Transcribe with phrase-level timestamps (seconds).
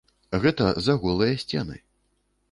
[0.45, 1.77] Гэта за голыя сцены.